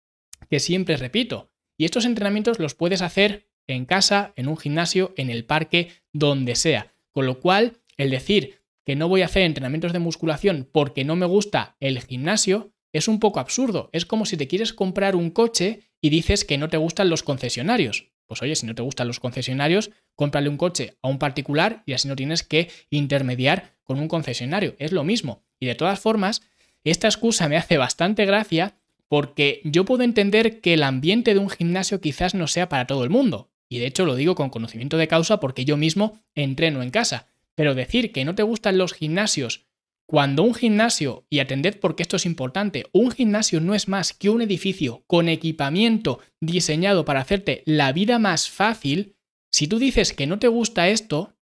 que 0.50 0.60
siempre 0.60 0.98
repito. 0.98 1.52
Y 1.78 1.86
estos 1.86 2.06
entrenamientos 2.06 2.58
los 2.60 2.74
puedes 2.74 3.04
hacer 3.04 3.50
en 3.68 3.86
casa, 3.86 4.34
en 4.36 4.48
un 4.48 4.58
gimnasio, 4.58 5.14
en 5.16 5.30
el 5.30 5.46
parque, 5.46 5.92
donde 6.12 6.56
sea. 6.56 6.96
Con 7.12 7.28
lo 7.28 7.40
cual, 7.40 7.78
el 7.98 8.10
decir 8.10 8.63
que 8.86 8.96
no 8.96 9.08
voy 9.08 9.22
a 9.22 9.26
hacer 9.26 9.44
entrenamientos 9.44 9.94
de 9.94 10.00
musculación 10.00 10.70
porque 10.72 11.04
no 11.04 11.16
me 11.16 11.26
gusta 11.26 11.78
el 11.80 12.02
gimnasio, 12.02 12.74
es 12.92 13.08
un 13.08 13.20
poco 13.20 13.40
absurdo. 13.40 13.90
Es 13.92 14.06
como 14.06 14.26
si 14.26 14.38
te 14.38 14.48
quieres 14.48 14.74
comprar 14.74 15.16
un 15.16 15.32
coche 15.32 15.82
y 16.02 16.10
dices 16.10 16.46
que 16.46 16.58
no 16.58 16.70
te 16.70 16.78
gustan 16.78 17.10
los 17.10 17.24
concesionarios. 17.24 18.12
Pues 18.28 18.42
oye, 18.42 18.56
si 18.56 18.66
no 18.66 18.76
te 18.76 18.82
gustan 18.82 19.08
los 19.08 19.20
concesionarios, 19.20 19.92
cómprale 20.16 20.50
un 20.50 20.58
coche 20.58 20.98
a 21.02 21.08
un 21.08 21.20
particular 21.20 21.84
y 21.86 21.94
así 21.94 22.08
no 22.08 22.16
tienes 22.16 22.44
que 22.44 22.70
intermediar 22.90 23.76
con 23.84 24.00
un 24.00 24.08
concesionario. 24.08 24.76
Es 24.80 24.92
lo 24.92 25.04
mismo. 25.04 25.44
Y 25.60 25.66
de 25.66 25.76
todas 25.76 26.00
formas, 26.00 26.42
esta 26.84 27.08
excusa 27.08 27.50
me 27.50 27.58
hace 27.58 27.78
bastante 27.78 28.26
gracia 28.26 28.78
porque 29.08 29.62
yo 29.64 29.86
puedo 29.86 30.04
entender 30.04 30.62
que 30.62 30.74
el 30.74 30.84
ambiente 30.84 31.34
de 31.34 31.40
un 31.40 31.50
gimnasio 31.50 32.02
quizás 32.02 32.34
no 32.34 32.48
sea 32.48 32.70
para 32.70 32.88
todo 32.88 33.04
el 33.04 33.10
mundo. 33.10 33.52
Y 33.70 33.80
de 33.80 33.88
hecho 33.88 34.06
lo 34.06 34.16
digo 34.16 34.36
con 34.36 34.50
conocimiento 34.50 34.98
de 34.98 35.08
causa 35.08 35.40
porque 35.40 35.66
yo 35.66 35.78
mismo 35.78 36.20
entreno 36.36 36.82
en 36.82 36.92
casa. 36.92 37.28
Pero 37.56 37.76
decir 37.76 38.12
que 38.12 38.26
no 38.26 38.36
te 38.36 38.44
gustan 38.44 38.78
los 38.78 38.94
gimnasios 38.94 39.68
cuando 40.06 40.44
un 40.44 40.54
gimnasio, 40.54 41.26
y 41.30 41.40
atended 41.40 41.80
porque 41.80 42.04
esto 42.04 42.18
es 42.18 42.26
importante, 42.26 42.86
un 42.92 43.12
gimnasio 43.12 43.62
no 43.62 43.74
es 43.74 43.88
más 43.88 44.14
que 44.14 44.30
un 44.30 44.42
edificio 44.42 45.04
con 45.08 45.30
equipamiento 45.30 46.20
diseñado 46.42 47.06
para 47.06 47.22
hacerte 47.22 47.64
la 47.66 47.92
vida 47.94 48.20
más 48.20 48.50
fácil, 48.50 49.16
si 49.52 49.68
tú 49.68 49.80
dices 49.80 50.14
que 50.14 50.28
no 50.28 50.40
te 50.40 50.48
gusta 50.48 50.90
esto, 50.90 51.38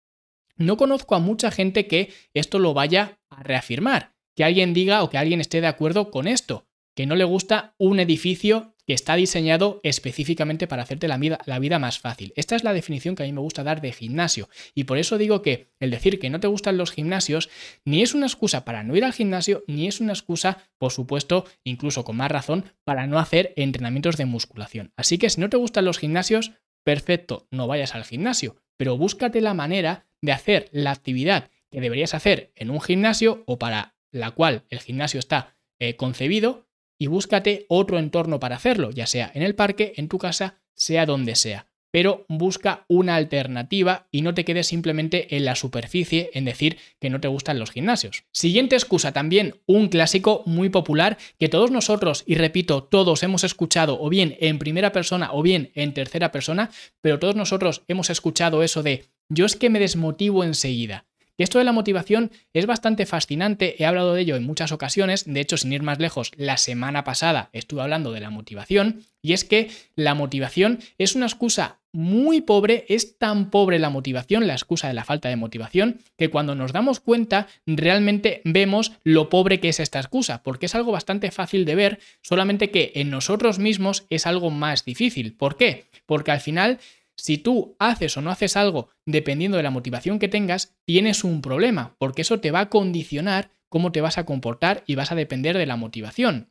no 0.57 0.77
conozco 0.77 1.15
a 1.15 1.21
mucha 1.21 1.51
gente 1.51 1.87
que 1.87 2.13
esto 2.33 2.59
lo 2.59 2.73
vaya 2.73 3.21
a 3.29 3.43
reafirmar, 3.43 4.15
que 4.35 4.45
alguien 4.45 4.73
diga 4.73 5.03
o 5.03 5.11
que 5.11 5.19
alguien 5.19 5.41
esté 5.41 5.61
de 5.61 5.67
acuerdo 5.67 6.11
con 6.11 6.27
esto, 6.27 6.67
que 6.95 7.07
no 7.07 7.15
le 7.15 7.25
gusta 7.25 7.75
un 7.79 8.01
edificio 8.01 8.75
que 8.87 8.95
está 8.95 9.17
diseñado 9.17 9.81
específicamente 9.83 10.67
para 10.67 10.83
hacerte 10.83 11.09
la 11.09 11.19
vida, 11.19 11.39
la 11.45 11.59
vida 11.59 11.79
más 11.79 11.99
fácil. 11.99 12.33
Esta 12.37 12.55
es 12.55 12.65
la 12.65 12.73
definición 12.73 13.17
que 13.17 13.25
a 13.25 13.27
mí 13.27 13.33
me 13.33 13.41
gusta 13.41 13.65
dar 13.65 13.81
de 13.81 13.93
gimnasio. 13.93 14.49
Y 14.75 14.85
por 14.85 14.99
eso 14.99 15.19
digo 15.19 15.43
que 15.43 15.69
el 15.81 15.91
decir 15.91 16.19
que 16.19 16.31
no 16.31 16.41
te 16.41 16.47
gustan 16.47 16.77
los 16.77 16.93
gimnasios 16.93 17.51
ni 17.85 18.03
es 18.03 18.15
una 18.15 18.27
excusa 18.27 18.65
para 18.65 18.85
no 18.85 18.97
ir 18.97 19.05
al 19.05 19.13
gimnasio, 19.13 19.65
ni 19.67 19.89
es 19.89 20.01
una 20.01 20.13
excusa, 20.13 20.59
por 20.79 20.93
supuesto, 20.93 21.47
incluso 21.65 22.05
con 22.05 22.17
más 22.17 22.31
razón, 22.31 22.65
para 22.85 23.07
no 23.07 23.19
hacer 23.19 23.53
entrenamientos 23.57 24.17
de 24.17 24.27
musculación. 24.27 24.93
Así 24.97 25.19
que 25.19 25.31
si 25.31 25.41
no 25.41 25.51
te 25.51 25.57
gustan 25.57 25.85
los 25.85 25.99
gimnasios, 25.99 26.53
perfecto, 26.85 27.49
no 27.51 27.67
vayas 27.67 27.95
al 27.95 28.05
gimnasio, 28.05 28.57
pero 28.77 28.97
búscate 28.97 29.41
la 29.41 29.55
manera 29.55 30.07
de 30.23 30.33
hacer 30.33 30.69
la 30.73 30.93
actividad 30.93 31.51
que 31.71 31.81
deberías 31.81 32.15
hacer 32.15 32.53
en 32.55 32.71
un 32.71 32.81
gimnasio 32.81 33.43
o 33.47 33.59
para 33.59 33.97
la 34.13 34.31
cual 34.31 34.65
el 34.71 34.81
gimnasio 34.81 35.19
está 35.19 35.57
eh, 35.79 35.97
concebido 35.97 36.66
y 36.99 37.07
búscate 37.09 37.67
otro 37.69 37.99
entorno 37.99 38.41
para 38.41 38.57
hacerlo, 38.57 38.91
ya 38.91 39.07
sea 39.07 39.31
en 39.35 39.43
el 39.43 39.55
parque, 39.55 39.93
en 39.97 40.09
tu 40.09 40.19
casa, 40.19 40.59
sea 40.75 41.07
donde 41.07 41.35
sea. 41.35 41.67
Pero 41.93 42.27
busca 42.29 42.85
una 42.89 43.15
alternativa 43.17 44.07
y 44.11 44.21
no 44.21 44.35
te 44.35 44.45
quedes 44.45 44.67
simplemente 44.67 45.35
en 45.37 45.47
la 45.47 45.55
superficie 45.55 46.31
en 46.35 46.45
decir 46.45 46.77
que 47.01 47.09
no 47.09 47.21
te 47.21 47.29
gustan 47.29 47.59
los 47.59 47.71
gimnasios. 47.71 48.25
Siguiente 48.33 48.77
excusa, 48.77 49.13
también 49.13 49.55
un 49.67 49.89
clásico 49.89 50.43
muy 50.45 50.69
popular 50.69 51.17
que 51.39 51.49
todos 51.49 51.71
nosotros, 51.71 52.25
y 52.27 52.35
repito, 52.35 52.83
todos 52.83 53.23
hemos 53.23 53.45
escuchado 53.45 53.99
o 54.01 54.11
bien 54.11 54.37
en 54.41 54.59
primera 54.59 54.93
persona 54.93 55.31
o 55.33 55.43
bien 55.43 55.71
en 55.75 55.95
tercera 55.95 56.33
persona, 56.33 56.71
pero 57.01 57.19
todos 57.19 57.37
nosotros 57.37 57.83
hemos 57.89 58.11
escuchado 58.11 58.63
eso 58.63 58.83
de 58.83 59.07
yo 59.31 59.47
es 59.47 59.57
que 59.57 59.71
me 59.71 59.81
desmotivo 59.81 60.45
enseguida. 60.45 61.06
Y 61.37 61.43
esto 61.43 61.59
de 61.59 61.65
la 61.65 61.73
motivación 61.73 62.31
es 62.55 62.67
bastante 62.67 63.07
fascinante, 63.07 63.83
he 63.83 63.87
hablado 63.87 64.15
de 64.15 64.23
ello 64.23 64.37
en 64.37 64.45
muchas 64.45 64.73
ocasiones, 64.73 65.25
de 65.27 65.41
hecho 65.41 65.57
sin 65.57 65.73
ir 65.73 65.83
más 65.83 65.99
lejos, 65.99 66.33
la 66.37 66.57
semana 66.57 67.05
pasada 67.05 67.51
estuve 67.53 67.83
hablando 67.83 68.13
de 68.13 68.21
la 68.21 68.31
motivación, 68.31 69.03
y 69.21 69.33
es 69.33 69.45
que 69.45 69.71
la 69.97 70.15
motivación 70.15 70.79
es 70.99 71.15
una 71.15 71.27
excusa 71.27 71.81
muy 71.93 72.43
pobre, 72.43 72.85
es 72.89 73.19
tan 73.19 73.51
pobre 73.51 73.79
la 73.79 73.91
motivación, 73.91 74.47
la 74.47 74.53
excusa 74.53 74.89
de 74.89 74.95
la 74.95 75.05
falta 75.05 75.29
de 75.29 75.37
motivación, 75.37 76.01
que 76.17 76.29
cuando 76.29 76.55
nos 76.55 76.73
damos 76.73 77.01
cuenta 77.01 77.49
realmente 77.67 78.43
vemos 78.45 78.93
lo 79.03 79.29
pobre 79.29 79.61
que 79.61 79.71
es 79.71 79.81
esta 79.81 79.99
excusa, 79.99 80.43
porque 80.43 80.67
es 80.67 80.75
algo 80.75 80.93
bastante 80.93 81.31
fácil 81.31 81.65
de 81.65 81.75
ver, 81.75 81.99
solamente 82.23 82.71
que 82.71 82.93
en 82.97 83.11
nosotros 83.11 83.59
mismos 83.59 84.05
es 84.11 84.27
algo 84.27 84.51
más 84.51 84.85
difícil. 84.85 85.35
¿Por 85.35 85.57
qué? 85.57 85.87
Porque 86.05 86.33
al 86.33 86.41
final 86.41 86.79
si 87.17 87.39
tú 87.39 87.77
haces 87.79 88.17
o 88.17 88.23
no 88.23 88.31
haces 88.31 88.57
algo 88.57 88.91
dependiendo 89.05 89.57
de 89.57 89.63
la 89.63 89.71
motivación 89.71 90.19
que 90.19 90.29
tengas, 90.29 90.77
tienes 90.85 91.25
un 91.25 91.43
problema, 91.43 91.97
porque 91.99 92.23
eso 92.23 92.41
te 92.41 92.51
va 92.51 92.61
a 92.61 92.71
condicionar 92.71 93.51
cómo 93.69 93.93
te 93.93 94.01
vas 94.01 94.19
a 94.19 94.25
comportar 94.25 94.85
y 94.87 94.95
vas 94.95 95.13
a 95.13 95.17
depender 95.17 95.59
de 95.59 95.67
la 95.67 95.77
motivación. 95.77 96.51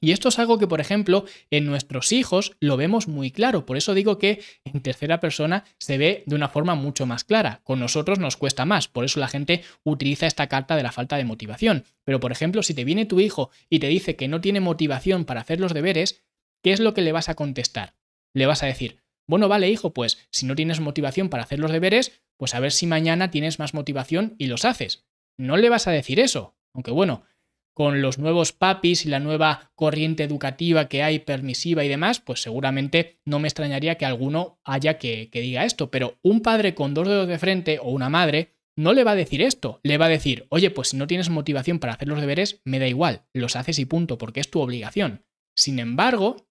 Y 0.00 0.12
esto 0.12 0.28
es 0.28 0.38
algo 0.38 0.58
que, 0.58 0.68
por 0.68 0.80
ejemplo, 0.80 1.24
en 1.50 1.66
nuestros 1.66 2.12
hijos 2.12 2.56
lo 2.60 2.76
vemos 2.76 3.08
muy 3.08 3.32
claro. 3.32 3.66
Por 3.66 3.76
eso 3.76 3.94
digo 3.94 4.18
que 4.18 4.40
en 4.64 4.80
tercera 4.80 5.18
persona 5.18 5.64
se 5.78 5.98
ve 5.98 6.22
de 6.26 6.36
una 6.36 6.48
forma 6.48 6.76
mucho 6.76 7.04
más 7.04 7.24
clara. 7.24 7.60
Con 7.64 7.80
nosotros 7.80 8.20
nos 8.20 8.36
cuesta 8.36 8.64
más. 8.64 8.86
Por 8.86 9.04
eso 9.04 9.18
la 9.18 9.26
gente 9.26 9.62
utiliza 9.82 10.26
esta 10.26 10.46
carta 10.46 10.76
de 10.76 10.84
la 10.84 10.92
falta 10.92 11.16
de 11.16 11.24
motivación. 11.24 11.84
Pero, 12.04 12.20
por 12.20 12.30
ejemplo, 12.30 12.62
si 12.62 12.74
te 12.74 12.84
viene 12.84 13.06
tu 13.06 13.18
hijo 13.18 13.50
y 13.68 13.80
te 13.80 13.88
dice 13.88 14.14
que 14.14 14.28
no 14.28 14.40
tiene 14.40 14.60
motivación 14.60 15.24
para 15.24 15.40
hacer 15.40 15.58
los 15.58 15.74
deberes, 15.74 16.22
¿qué 16.62 16.72
es 16.72 16.78
lo 16.78 16.94
que 16.94 17.02
le 17.02 17.12
vas 17.12 17.28
a 17.28 17.34
contestar? 17.34 17.94
Le 18.34 18.46
vas 18.46 18.62
a 18.62 18.66
decir, 18.66 19.00
bueno, 19.28 19.48
vale, 19.48 19.70
hijo, 19.70 19.92
pues 19.92 20.26
si 20.30 20.46
no 20.46 20.56
tienes 20.56 20.80
motivación 20.80 21.28
para 21.28 21.44
hacer 21.44 21.60
los 21.60 21.70
deberes, 21.70 22.22
pues 22.36 22.54
a 22.54 22.60
ver 22.60 22.72
si 22.72 22.86
mañana 22.86 23.30
tienes 23.30 23.58
más 23.58 23.74
motivación 23.74 24.34
y 24.38 24.46
los 24.46 24.64
haces. 24.64 25.06
No 25.36 25.56
le 25.56 25.68
vas 25.68 25.86
a 25.86 25.92
decir 25.92 26.18
eso, 26.18 26.56
aunque 26.74 26.90
bueno, 26.90 27.22
con 27.74 28.02
los 28.02 28.18
nuevos 28.18 28.52
papis 28.52 29.06
y 29.06 29.08
la 29.08 29.20
nueva 29.20 29.70
corriente 29.76 30.24
educativa 30.24 30.88
que 30.88 31.02
hay 31.02 31.20
permisiva 31.20 31.84
y 31.84 31.88
demás, 31.88 32.20
pues 32.20 32.42
seguramente 32.42 33.20
no 33.24 33.38
me 33.38 33.46
extrañaría 33.46 33.96
que 33.96 34.06
alguno 34.06 34.58
haya 34.64 34.98
que, 34.98 35.30
que 35.30 35.42
diga 35.42 35.64
esto, 35.64 35.90
pero 35.90 36.18
un 36.22 36.40
padre 36.40 36.74
con 36.74 36.94
dos 36.94 37.06
dedos 37.06 37.28
de 37.28 37.38
frente 37.38 37.78
o 37.78 37.90
una 37.90 38.08
madre 38.08 38.56
no 38.76 38.94
le 38.94 39.04
va 39.04 39.10
a 39.10 39.16
decir 39.16 39.42
esto, 39.42 39.80
le 39.82 39.98
va 39.98 40.06
a 40.06 40.08
decir, 40.08 40.46
oye, 40.48 40.70
pues 40.70 40.88
si 40.88 40.96
no 40.96 41.06
tienes 41.06 41.30
motivación 41.30 41.80
para 41.80 41.92
hacer 41.92 42.08
los 42.08 42.20
deberes, 42.20 42.62
me 42.64 42.78
da 42.78 42.86
igual, 42.86 43.26
los 43.32 43.56
haces 43.56 43.78
y 43.78 43.84
punto, 43.84 44.18
porque 44.18 44.40
es 44.40 44.50
tu 44.50 44.60
obligación. 44.60 45.24
Sin 45.56 45.80
embargo, 45.80 46.47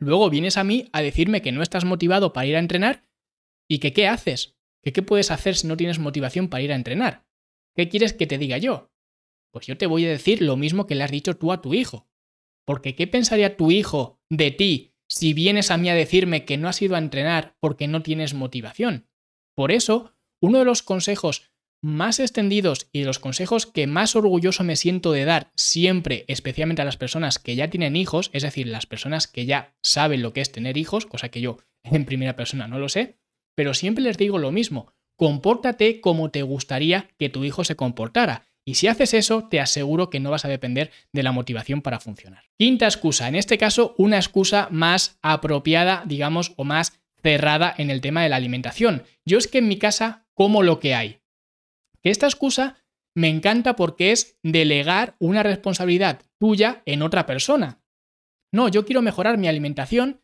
Luego 0.00 0.30
vienes 0.30 0.56
a 0.56 0.64
mí 0.64 0.88
a 0.92 1.02
decirme 1.02 1.42
que 1.42 1.52
no 1.52 1.62
estás 1.62 1.84
motivado 1.84 2.32
para 2.32 2.46
ir 2.46 2.56
a 2.56 2.58
entrenar 2.58 3.06
y 3.68 3.78
que 3.78 3.92
qué 3.92 4.08
haces, 4.08 4.56
que 4.82 4.94
qué 4.94 5.02
puedes 5.02 5.30
hacer 5.30 5.54
si 5.56 5.66
no 5.66 5.76
tienes 5.76 5.98
motivación 5.98 6.48
para 6.48 6.62
ir 6.62 6.72
a 6.72 6.76
entrenar. 6.76 7.26
¿Qué 7.76 7.90
quieres 7.90 8.14
que 8.14 8.26
te 8.26 8.38
diga 8.38 8.56
yo? 8.56 8.90
Pues 9.52 9.66
yo 9.66 9.76
te 9.76 9.86
voy 9.86 10.06
a 10.06 10.10
decir 10.10 10.40
lo 10.40 10.56
mismo 10.56 10.86
que 10.86 10.94
le 10.94 11.04
has 11.04 11.10
dicho 11.10 11.36
tú 11.36 11.52
a 11.52 11.60
tu 11.60 11.74
hijo. 11.74 12.08
Porque 12.64 12.94
¿qué 12.94 13.06
pensaría 13.06 13.58
tu 13.58 13.70
hijo 13.70 14.20
de 14.30 14.50
ti 14.50 14.94
si 15.06 15.34
vienes 15.34 15.70
a 15.70 15.76
mí 15.76 15.90
a 15.90 15.94
decirme 15.94 16.46
que 16.46 16.56
no 16.56 16.68
has 16.68 16.80
ido 16.80 16.94
a 16.94 16.98
entrenar 16.98 17.56
porque 17.60 17.86
no 17.86 18.02
tienes 18.02 18.32
motivación? 18.32 19.10
Por 19.54 19.70
eso, 19.70 20.16
uno 20.40 20.60
de 20.60 20.64
los 20.64 20.82
consejos 20.82 21.52
más 21.82 22.20
extendidos 22.20 22.88
y 22.92 23.04
los 23.04 23.18
consejos 23.18 23.66
que 23.66 23.86
más 23.86 24.16
orgulloso 24.16 24.64
me 24.64 24.76
siento 24.76 25.12
de 25.12 25.24
dar 25.24 25.50
siempre, 25.54 26.24
especialmente 26.28 26.82
a 26.82 26.84
las 26.84 26.96
personas 26.96 27.38
que 27.38 27.56
ya 27.56 27.70
tienen 27.70 27.96
hijos, 27.96 28.30
es 28.32 28.42
decir, 28.42 28.66
las 28.66 28.86
personas 28.86 29.26
que 29.26 29.46
ya 29.46 29.74
saben 29.82 30.22
lo 30.22 30.32
que 30.32 30.40
es 30.40 30.52
tener 30.52 30.76
hijos, 30.76 31.06
cosa 31.06 31.30
que 31.30 31.40
yo 31.40 31.58
en 31.84 32.04
primera 32.04 32.36
persona 32.36 32.68
no 32.68 32.78
lo 32.78 32.88
sé, 32.88 33.18
pero 33.54 33.74
siempre 33.74 34.04
les 34.04 34.18
digo 34.18 34.38
lo 34.38 34.52
mismo, 34.52 34.92
compórtate 35.16 36.00
como 36.00 36.30
te 36.30 36.42
gustaría 36.42 37.08
que 37.18 37.28
tu 37.28 37.44
hijo 37.44 37.64
se 37.64 37.76
comportara. 37.76 38.46
Y 38.64 38.74
si 38.74 38.86
haces 38.86 39.14
eso, 39.14 39.48
te 39.50 39.58
aseguro 39.58 40.10
que 40.10 40.20
no 40.20 40.30
vas 40.30 40.44
a 40.44 40.48
depender 40.48 40.90
de 41.12 41.22
la 41.22 41.32
motivación 41.32 41.80
para 41.82 41.98
funcionar. 41.98 42.44
Quinta 42.58 42.84
excusa, 42.84 43.26
en 43.26 43.34
este 43.34 43.58
caso 43.58 43.94
una 43.98 44.16
excusa 44.16 44.68
más 44.70 45.18
apropiada, 45.22 46.04
digamos, 46.06 46.52
o 46.56 46.64
más 46.64 47.00
cerrada 47.22 47.74
en 47.76 47.90
el 47.90 48.00
tema 48.00 48.22
de 48.22 48.28
la 48.28 48.36
alimentación. 48.36 49.02
Yo 49.24 49.38
es 49.38 49.48
que 49.48 49.58
en 49.58 49.68
mi 49.68 49.78
casa 49.78 50.26
como 50.34 50.62
lo 50.62 50.78
que 50.80 50.94
hay. 50.94 51.19
Que 52.02 52.10
esta 52.10 52.26
excusa 52.26 52.78
me 53.14 53.28
encanta 53.28 53.76
porque 53.76 54.12
es 54.12 54.38
delegar 54.42 55.16
una 55.18 55.42
responsabilidad 55.42 56.22
tuya 56.38 56.82
en 56.86 57.02
otra 57.02 57.26
persona. 57.26 57.82
No, 58.52 58.68
yo 58.68 58.84
quiero 58.84 59.02
mejorar 59.02 59.38
mi 59.38 59.48
alimentación, 59.48 60.22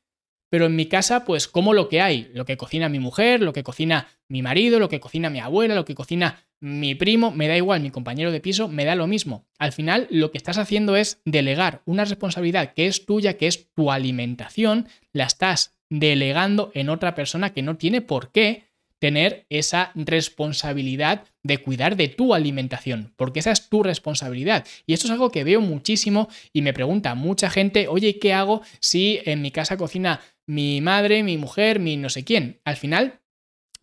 pero 0.50 0.66
en 0.66 0.76
mi 0.76 0.87
casa 0.87 1.25
pues 1.25 1.49
como 1.49 1.73
lo 1.73 1.88
que 1.88 2.00
hay, 2.00 2.30
lo 2.33 2.45
que 2.45 2.56
cocina 2.56 2.88
mi 2.88 2.99
mujer, 2.99 3.42
lo 3.42 3.52
que 3.52 3.62
cocina 3.62 4.09
mi 4.28 4.42
marido, 4.42 4.78
lo 4.78 4.88
que 4.88 5.00
cocina 5.00 5.30
mi 5.30 5.40
abuela, 5.40 5.75
lo 5.75 5.85
que 5.85 5.95
cocina 5.95 6.47
mi 6.61 6.95
primo, 6.95 7.33
me 7.33 7.49
da 7.49 7.56
igual, 7.56 7.80
mi 7.80 7.90
compañero 7.90 8.33
de 8.33 8.40
piso, 8.40 8.68
me 8.68 8.85
da 8.85 8.95
lo 8.95 9.06
mismo. 9.06 9.47
Al 9.59 9.73
final 9.73 10.06
lo 10.11 10.30
que 10.30 10.38
estás 10.38 10.59
haciendo 10.59 10.97
es 10.97 11.21
delegar 11.25 11.83
una 11.85 12.04
responsabilidad 12.04 12.73
que 12.73 12.87
es 12.87 13.04
tuya, 13.04 13.37
que 13.37 13.47
es 13.47 13.73
tu 13.75 13.92
alimentación, 13.92 14.88
la 15.12 15.25
estás 15.25 15.76
delegando 15.90 16.71
en 16.75 16.88
otra 16.88 17.14
persona 17.14 17.52
que 17.52 17.62
no 17.62 17.76
tiene 17.76 18.00
por 18.00 18.33
qué 18.33 18.65
tener 18.98 19.46
esa 19.50 19.92
responsabilidad 19.94 21.24
de 21.42 21.58
cuidar 21.58 21.96
de 21.96 22.08
tu 22.08 22.34
alimentación, 22.34 23.12
porque 23.16 23.40
esa 23.40 23.52
es 23.52 23.68
tu 23.68 23.82
responsabilidad. 23.82 24.66
Y 24.86 24.94
esto 24.94 25.06
es 25.06 25.12
algo 25.12 25.30
que 25.30 25.44
veo 25.44 25.60
muchísimo 25.60 26.28
y 26.52 26.62
me 26.62 26.72
pregunta 26.72 27.14
mucha 27.14 27.50
gente, 27.50 27.88
oye, 27.88 28.18
¿qué 28.18 28.32
hago 28.32 28.62
si 28.80 29.20
en 29.24 29.42
mi 29.42 29.50
casa 29.50 29.76
cocina 29.76 30.20
mi 30.46 30.80
madre, 30.80 31.22
mi 31.22 31.36
mujer, 31.36 31.78
mi 31.78 31.96
no 31.96 32.08
sé 32.08 32.24
quién? 32.24 32.60
Al 32.64 32.76
final, 32.76 33.20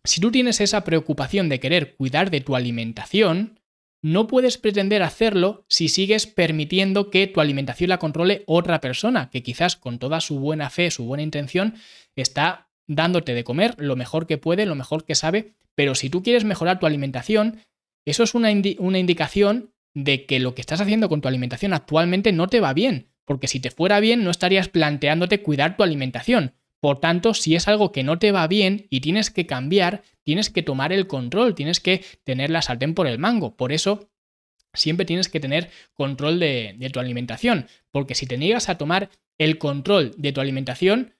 si 0.04 0.20
tú 0.20 0.30
tienes 0.30 0.60
esa 0.60 0.84
preocupación 0.84 1.48
de 1.48 1.60
querer 1.60 1.94
cuidar 1.96 2.30
de 2.30 2.40
tu 2.40 2.56
alimentación, 2.56 3.60
no 4.02 4.26
puedes 4.26 4.58
pretender 4.58 5.02
hacerlo 5.02 5.64
si 5.70 5.88
sigues 5.88 6.26
permitiendo 6.26 7.08
que 7.08 7.26
tu 7.26 7.40
alimentación 7.40 7.88
la 7.88 7.98
controle 7.98 8.44
otra 8.46 8.82
persona, 8.82 9.30
que 9.30 9.42
quizás 9.42 9.76
con 9.76 9.98
toda 9.98 10.20
su 10.20 10.38
buena 10.38 10.68
fe, 10.68 10.90
su 10.90 11.06
buena 11.06 11.22
intención, 11.22 11.76
está 12.14 12.63
dándote 12.86 13.34
de 13.34 13.44
comer 13.44 13.74
lo 13.78 13.96
mejor 13.96 14.26
que 14.26 14.38
puede, 14.38 14.66
lo 14.66 14.74
mejor 14.74 15.04
que 15.04 15.14
sabe, 15.14 15.54
pero 15.74 15.94
si 15.94 16.10
tú 16.10 16.22
quieres 16.22 16.44
mejorar 16.44 16.78
tu 16.78 16.86
alimentación, 16.86 17.60
eso 18.04 18.22
es 18.22 18.34
una, 18.34 18.50
una 18.78 18.98
indicación 18.98 19.72
de 19.94 20.26
que 20.26 20.40
lo 20.40 20.54
que 20.54 20.60
estás 20.60 20.80
haciendo 20.80 21.08
con 21.08 21.20
tu 21.20 21.28
alimentación 21.28 21.72
actualmente 21.72 22.32
no 22.32 22.48
te 22.48 22.60
va 22.60 22.74
bien, 22.74 23.08
porque 23.24 23.48
si 23.48 23.60
te 23.60 23.70
fuera 23.70 24.00
bien 24.00 24.24
no 24.24 24.30
estarías 24.30 24.68
planteándote 24.68 25.42
cuidar 25.42 25.76
tu 25.76 25.82
alimentación. 25.82 26.54
Por 26.80 27.00
tanto, 27.00 27.32
si 27.32 27.54
es 27.54 27.66
algo 27.66 27.92
que 27.92 28.02
no 28.02 28.18
te 28.18 28.30
va 28.30 28.46
bien 28.46 28.86
y 28.90 29.00
tienes 29.00 29.30
que 29.30 29.46
cambiar, 29.46 30.02
tienes 30.22 30.50
que 30.50 30.62
tomar 30.62 30.92
el 30.92 31.06
control, 31.06 31.54
tienes 31.54 31.80
que 31.80 32.04
tener 32.24 32.50
la 32.50 32.60
sartén 32.60 32.94
por 32.94 33.06
el 33.06 33.18
mango. 33.18 33.56
Por 33.56 33.72
eso, 33.72 34.10
siempre 34.74 35.06
tienes 35.06 35.30
que 35.30 35.40
tener 35.40 35.70
control 35.94 36.38
de, 36.38 36.74
de 36.76 36.90
tu 36.90 37.00
alimentación, 37.00 37.68
porque 37.90 38.14
si 38.14 38.26
te 38.26 38.36
niegas 38.36 38.68
a 38.68 38.76
tomar 38.76 39.08
el 39.38 39.56
control 39.56 40.12
de 40.18 40.32
tu 40.32 40.42
alimentación, 40.42 41.14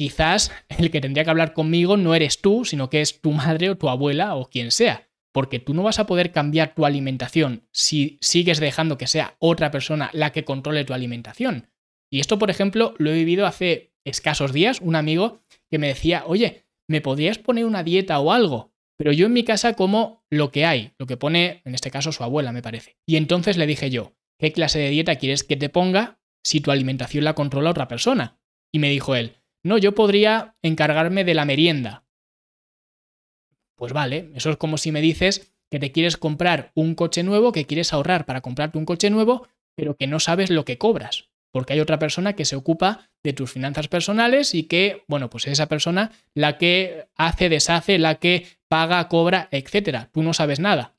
quizás 0.00 0.50
el 0.78 0.90
que 0.90 1.02
tendría 1.02 1.24
que 1.24 1.30
hablar 1.30 1.52
conmigo 1.52 1.98
no 1.98 2.14
eres 2.14 2.40
tú, 2.40 2.64
sino 2.64 2.88
que 2.88 3.02
es 3.02 3.20
tu 3.20 3.32
madre 3.32 3.68
o 3.68 3.76
tu 3.76 3.90
abuela 3.90 4.34
o 4.34 4.48
quien 4.48 4.70
sea. 4.70 5.10
Porque 5.30 5.58
tú 5.58 5.74
no 5.74 5.82
vas 5.82 5.98
a 5.98 6.06
poder 6.06 6.32
cambiar 6.32 6.74
tu 6.74 6.86
alimentación 6.86 7.68
si 7.70 8.16
sigues 8.22 8.60
dejando 8.60 8.96
que 8.96 9.06
sea 9.06 9.36
otra 9.40 9.70
persona 9.70 10.08
la 10.14 10.32
que 10.32 10.46
controle 10.46 10.86
tu 10.86 10.94
alimentación. 10.94 11.68
Y 12.10 12.20
esto, 12.20 12.38
por 12.38 12.48
ejemplo, 12.48 12.94
lo 12.96 13.10
he 13.10 13.14
vivido 13.14 13.44
hace 13.44 13.92
escasos 14.06 14.54
días. 14.54 14.80
Un 14.80 14.96
amigo 14.96 15.42
que 15.70 15.78
me 15.78 15.88
decía, 15.88 16.24
oye, 16.26 16.64
¿me 16.88 17.02
podrías 17.02 17.36
poner 17.36 17.66
una 17.66 17.82
dieta 17.82 18.18
o 18.20 18.32
algo? 18.32 18.72
Pero 18.96 19.12
yo 19.12 19.26
en 19.26 19.34
mi 19.34 19.44
casa 19.44 19.74
como 19.74 20.24
lo 20.30 20.50
que 20.50 20.64
hay, 20.64 20.92
lo 20.98 21.06
que 21.06 21.18
pone, 21.18 21.60
en 21.66 21.74
este 21.74 21.90
caso, 21.90 22.10
su 22.10 22.24
abuela, 22.24 22.52
me 22.52 22.62
parece. 22.62 22.96
Y 23.06 23.16
entonces 23.16 23.58
le 23.58 23.66
dije 23.66 23.90
yo, 23.90 24.14
¿qué 24.38 24.50
clase 24.52 24.78
de 24.78 24.88
dieta 24.88 25.16
quieres 25.16 25.44
que 25.44 25.56
te 25.56 25.68
ponga 25.68 26.22
si 26.42 26.62
tu 26.62 26.70
alimentación 26.70 27.22
la 27.22 27.34
controla 27.34 27.68
otra 27.68 27.86
persona? 27.86 28.40
Y 28.72 28.78
me 28.78 28.88
dijo 28.88 29.14
él, 29.14 29.39
no, 29.62 29.78
yo 29.78 29.94
podría 29.94 30.56
encargarme 30.62 31.24
de 31.24 31.34
la 31.34 31.44
merienda. 31.44 32.04
Pues 33.76 33.92
vale, 33.92 34.30
eso 34.34 34.50
es 34.50 34.56
como 34.56 34.78
si 34.78 34.92
me 34.92 35.00
dices 35.00 35.52
que 35.70 35.78
te 35.78 35.92
quieres 35.92 36.16
comprar 36.16 36.72
un 36.74 36.94
coche 36.94 37.22
nuevo, 37.22 37.52
que 37.52 37.66
quieres 37.66 37.92
ahorrar 37.92 38.26
para 38.26 38.40
comprarte 38.40 38.78
un 38.78 38.84
coche 38.84 39.08
nuevo, 39.08 39.48
pero 39.74 39.96
que 39.96 40.06
no 40.06 40.20
sabes 40.20 40.50
lo 40.50 40.64
que 40.64 40.78
cobras, 40.78 41.30
porque 41.52 41.72
hay 41.72 41.80
otra 41.80 41.98
persona 41.98 42.34
que 42.34 42.44
se 42.44 42.56
ocupa 42.56 43.10
de 43.22 43.32
tus 43.32 43.52
finanzas 43.52 43.88
personales 43.88 44.54
y 44.54 44.64
que, 44.64 45.04
bueno, 45.08 45.30
pues 45.30 45.46
es 45.46 45.52
esa 45.52 45.68
persona 45.68 46.12
la 46.34 46.58
que 46.58 47.08
hace, 47.16 47.48
deshace, 47.48 47.98
la 47.98 48.16
que 48.16 48.46
paga, 48.68 49.08
cobra, 49.08 49.48
etcétera. 49.50 50.10
Tú 50.12 50.22
no 50.22 50.34
sabes 50.34 50.60
nada. 50.60 50.96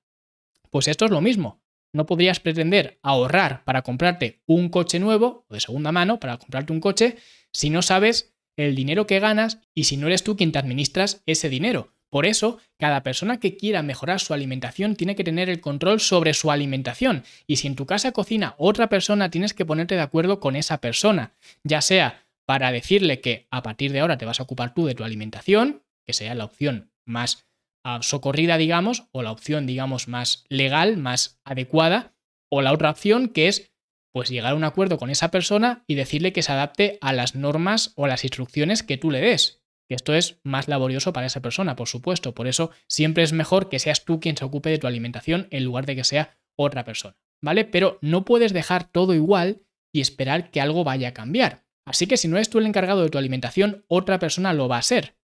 Pues 0.69 0.87
esto 0.87 1.05
es 1.05 1.11
lo 1.11 1.21
mismo. 1.21 1.61
No 1.93 2.05
podrías 2.05 2.39
pretender 2.39 2.99
ahorrar 3.03 3.63
para 3.65 3.81
comprarte 3.81 4.41
un 4.45 4.69
coche 4.69 4.99
nuevo 4.99 5.45
o 5.49 5.53
de 5.53 5.59
segunda 5.59 5.91
mano 5.91 6.19
para 6.19 6.37
comprarte 6.37 6.71
un 6.71 6.79
coche 6.79 7.17
si 7.51 7.69
no 7.69 7.81
sabes 7.81 8.30
el 8.57 8.75
dinero 8.75 9.07
que 9.07 9.19
ganas 9.19 9.59
y 9.73 9.85
si 9.85 9.97
no 9.97 10.07
eres 10.07 10.23
tú 10.23 10.35
quien 10.35 10.51
te 10.51 10.59
administras 10.59 11.23
ese 11.25 11.49
dinero. 11.49 11.93
Por 12.11 12.25
eso, 12.25 12.59
cada 12.77 13.03
persona 13.03 13.39
que 13.39 13.55
quiera 13.55 13.83
mejorar 13.83 14.19
su 14.19 14.33
alimentación 14.33 14.97
tiene 14.97 15.15
que 15.15 15.23
tener 15.23 15.49
el 15.49 15.61
control 15.61 16.01
sobre 16.01 16.33
su 16.33 16.51
alimentación. 16.51 17.23
Y 17.47 17.55
si 17.55 17.67
en 17.67 17.75
tu 17.75 17.85
casa 17.85 18.11
cocina 18.11 18.53
otra 18.57 18.89
persona, 18.89 19.29
tienes 19.29 19.53
que 19.53 19.65
ponerte 19.65 19.95
de 19.95 20.01
acuerdo 20.01 20.41
con 20.41 20.57
esa 20.57 20.79
persona. 20.81 21.31
Ya 21.63 21.81
sea 21.81 22.25
para 22.45 22.73
decirle 22.73 23.21
que 23.21 23.47
a 23.49 23.63
partir 23.63 23.93
de 23.93 24.01
ahora 24.01 24.17
te 24.17 24.25
vas 24.25 24.41
a 24.41 24.43
ocupar 24.43 24.73
tú 24.73 24.85
de 24.85 24.93
tu 24.93 25.05
alimentación, 25.05 25.83
que 26.05 26.11
sea 26.11 26.35
la 26.35 26.43
opción 26.43 26.91
más 27.05 27.45
ah, 27.85 27.99
socorrida, 28.01 28.57
digamos, 28.57 29.05
o 29.13 29.23
la 29.23 29.31
opción, 29.31 29.65
digamos, 29.65 30.09
más 30.09 30.43
legal, 30.49 30.97
más 30.97 31.39
adecuada, 31.45 32.13
o 32.51 32.61
la 32.61 32.73
otra 32.73 32.89
opción 32.89 33.29
que 33.29 33.47
es 33.47 33.70
pues 34.13 34.29
llegar 34.29 34.53
a 34.53 34.55
un 34.55 34.63
acuerdo 34.63 34.97
con 34.97 35.09
esa 35.09 35.31
persona 35.31 35.83
y 35.87 35.95
decirle 35.95 36.33
que 36.33 36.41
se 36.41 36.51
adapte 36.51 36.97
a 37.01 37.13
las 37.13 37.35
normas 37.35 37.93
o 37.95 38.07
las 38.07 38.23
instrucciones 38.23 38.83
que 38.83 38.97
tú 38.97 39.11
le 39.11 39.21
des. 39.21 39.61
Que 39.87 39.95
esto 39.95 40.13
es 40.13 40.39
más 40.43 40.67
laborioso 40.67 41.13
para 41.13 41.27
esa 41.27 41.41
persona, 41.41 41.75
por 41.75 41.87
supuesto. 41.87 42.33
Por 42.33 42.47
eso 42.47 42.71
siempre 42.87 43.23
es 43.23 43.33
mejor 43.33 43.69
que 43.69 43.79
seas 43.79 44.05
tú 44.05 44.19
quien 44.19 44.37
se 44.37 44.45
ocupe 44.45 44.69
de 44.69 44.77
tu 44.77 44.87
alimentación 44.87 45.47
en 45.51 45.65
lugar 45.65 45.85
de 45.85 45.95
que 45.95 46.03
sea 46.03 46.37
otra 46.57 46.83
persona. 46.83 47.17
¿Vale? 47.43 47.65
Pero 47.65 47.97
no 48.01 48.23
puedes 48.23 48.53
dejar 48.53 48.89
todo 48.91 49.13
igual 49.13 49.63
y 49.93 50.01
esperar 50.01 50.51
que 50.51 50.61
algo 50.61 50.83
vaya 50.83 51.09
a 51.09 51.13
cambiar. 51.13 51.65
Así 51.85 52.07
que 52.07 52.17
si 52.17 52.27
no 52.27 52.37
eres 52.37 52.49
tú 52.49 52.59
el 52.59 52.67
encargado 52.67 53.03
de 53.03 53.09
tu 53.09 53.17
alimentación, 53.17 53.83
otra 53.87 54.19
persona 54.19 54.53
lo 54.53 54.67
va 54.67 54.77
a 54.77 54.83
ser. 54.83 55.17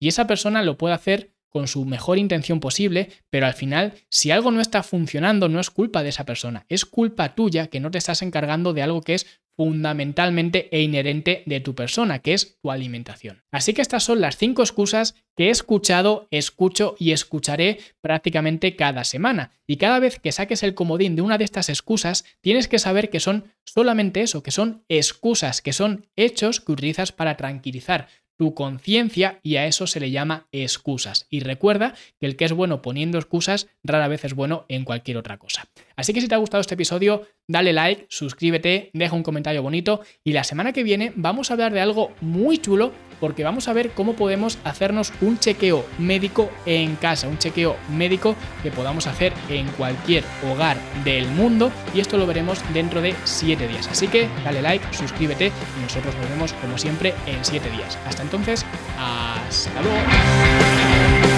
Y 0.00 0.08
esa 0.08 0.26
persona 0.26 0.62
lo 0.62 0.76
puede 0.76 0.94
hacer 0.94 1.31
con 1.52 1.68
su 1.68 1.84
mejor 1.84 2.18
intención 2.18 2.58
posible, 2.60 3.10
pero 3.30 3.46
al 3.46 3.54
final, 3.54 3.94
si 4.08 4.30
algo 4.30 4.50
no 4.50 4.60
está 4.60 4.82
funcionando, 4.82 5.48
no 5.48 5.60
es 5.60 5.70
culpa 5.70 6.02
de 6.02 6.08
esa 6.08 6.24
persona, 6.24 6.64
es 6.68 6.84
culpa 6.84 7.34
tuya 7.34 7.66
que 7.66 7.80
no 7.80 7.90
te 7.90 7.98
estás 7.98 8.22
encargando 8.22 8.72
de 8.72 8.82
algo 8.82 9.02
que 9.02 9.14
es 9.14 9.26
fundamentalmente 9.54 10.68
e 10.72 10.80
inherente 10.80 11.42
de 11.46 11.60
tu 11.60 11.74
persona, 11.74 12.20
que 12.20 12.32
es 12.32 12.58
tu 12.60 12.70
alimentación. 12.70 13.42
Así 13.50 13.74
que 13.74 13.82
estas 13.82 14.02
son 14.02 14.20
las 14.20 14.36
cinco 14.36 14.62
excusas 14.62 15.14
que 15.36 15.48
he 15.48 15.50
escuchado, 15.50 16.26
escucho 16.30 16.96
y 16.98 17.12
escucharé 17.12 17.78
prácticamente 18.00 18.76
cada 18.76 19.04
semana. 19.04 19.52
Y 19.66 19.76
cada 19.76 19.98
vez 19.98 20.18
que 20.18 20.32
saques 20.32 20.62
el 20.62 20.74
comodín 20.74 21.16
de 21.16 21.22
una 21.22 21.38
de 21.38 21.44
estas 21.44 21.68
excusas, 21.68 22.24
tienes 22.40 22.66
que 22.66 22.78
saber 22.78 23.10
que 23.10 23.20
son 23.20 23.52
solamente 23.64 24.22
eso, 24.22 24.42
que 24.42 24.50
son 24.50 24.84
excusas, 24.88 25.60
que 25.60 25.72
son 25.72 26.06
hechos 26.16 26.60
que 26.60 26.72
utilizas 26.72 27.12
para 27.12 27.36
tranquilizar 27.36 28.08
tu 28.42 28.54
conciencia 28.54 29.38
y 29.44 29.54
a 29.54 29.66
eso 29.68 29.86
se 29.86 30.00
le 30.00 30.10
llama 30.10 30.48
excusas. 30.50 31.28
Y 31.30 31.38
recuerda 31.38 31.94
que 32.18 32.26
el 32.26 32.34
que 32.34 32.44
es 32.44 32.52
bueno 32.52 32.82
poniendo 32.82 33.18
excusas 33.18 33.68
rara 33.84 34.08
vez 34.08 34.24
es 34.24 34.34
bueno 34.34 34.66
en 34.68 34.84
cualquier 34.84 35.16
otra 35.16 35.38
cosa. 35.38 35.68
Así 35.94 36.12
que 36.12 36.20
si 36.20 36.26
te 36.26 36.34
ha 36.34 36.38
gustado 36.38 36.60
este 36.60 36.74
episodio, 36.74 37.22
dale 37.48 37.72
like, 37.72 38.06
suscríbete, 38.08 38.90
deja 38.92 39.14
un 39.14 39.22
comentario 39.22 39.62
bonito 39.62 40.00
y 40.24 40.32
la 40.32 40.44
semana 40.44 40.72
que 40.72 40.82
viene 40.82 41.12
vamos 41.16 41.50
a 41.50 41.54
hablar 41.54 41.72
de 41.72 41.80
algo 41.80 42.12
muy 42.20 42.58
chulo 42.58 42.92
porque 43.20 43.44
vamos 43.44 43.68
a 43.68 43.72
ver 43.72 43.90
cómo 43.90 44.14
podemos 44.14 44.58
hacernos 44.64 45.12
un 45.20 45.38
chequeo 45.38 45.86
médico 45.98 46.50
en 46.66 46.96
casa, 46.96 47.28
un 47.28 47.38
chequeo 47.38 47.76
médico 47.90 48.34
que 48.64 48.72
podamos 48.72 49.06
hacer 49.06 49.32
en 49.48 49.68
cualquier 49.68 50.24
hogar 50.50 50.76
del 51.04 51.28
mundo 51.28 51.70
y 51.94 52.00
esto 52.00 52.18
lo 52.18 52.26
veremos 52.26 52.60
dentro 52.74 53.00
de 53.00 53.14
7 53.22 53.68
días. 53.68 53.86
Así 53.86 54.08
que 54.08 54.28
dale 54.44 54.60
like, 54.60 54.84
suscríbete 54.92 55.52
y 55.78 55.82
nosotros 55.82 56.16
nos 56.16 56.28
vemos 56.30 56.52
como 56.54 56.76
siempre 56.76 57.14
en 57.26 57.44
7 57.44 57.70
días. 57.70 57.96
Hasta 58.06 58.22
entonces, 58.22 58.66
hasta 58.98 59.82
luego. 59.82 61.31